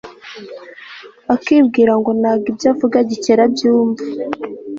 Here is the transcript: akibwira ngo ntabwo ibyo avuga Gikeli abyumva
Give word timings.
akibwira 1.33 1.93
ngo 1.99 2.11
ntabwo 2.19 2.45
ibyo 2.51 2.67
avuga 2.73 2.97
Gikeli 3.09 3.41
abyumva 3.47 4.03